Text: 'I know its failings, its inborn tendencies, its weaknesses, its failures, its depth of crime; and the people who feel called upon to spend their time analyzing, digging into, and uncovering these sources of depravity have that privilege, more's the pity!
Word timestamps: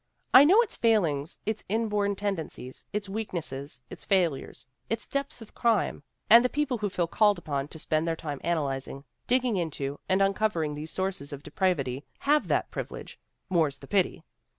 'I 0.33 0.45
know 0.45 0.61
its 0.61 0.75
failings, 0.75 1.37
its 1.45 1.63
inborn 1.69 2.15
tendencies, 2.15 2.87
its 2.91 3.07
weaknesses, 3.07 3.83
its 3.91 4.03
failures, 4.03 4.65
its 4.89 5.05
depth 5.05 5.43
of 5.43 5.53
crime; 5.53 6.01
and 6.27 6.43
the 6.43 6.49
people 6.49 6.79
who 6.79 6.89
feel 6.89 7.05
called 7.05 7.37
upon 7.37 7.67
to 7.67 7.77
spend 7.77 8.07
their 8.07 8.15
time 8.15 8.41
analyzing, 8.43 9.03
digging 9.27 9.57
into, 9.57 9.99
and 10.09 10.19
uncovering 10.23 10.73
these 10.73 10.89
sources 10.89 11.31
of 11.31 11.43
depravity 11.43 12.03
have 12.17 12.47
that 12.47 12.71
privilege, 12.71 13.19
more's 13.47 13.77
the 13.77 13.85
pity! 13.85 14.23